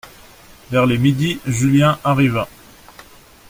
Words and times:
Vers 0.71 0.87
les 0.87 0.97
midi 0.97 1.37
Julien 1.45 1.99
arriva. 2.03 2.49